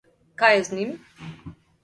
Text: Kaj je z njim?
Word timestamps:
Kaj 0.43 0.49
je 0.59 0.63
z 0.69 0.73
njim? 0.79 0.95